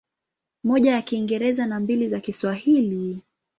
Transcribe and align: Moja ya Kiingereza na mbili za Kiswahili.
Moja 0.63 0.91
ya 0.91 1.01
Kiingereza 1.01 1.65
na 1.65 1.79
mbili 1.79 2.07
za 2.07 2.19
Kiswahili. 2.19 3.21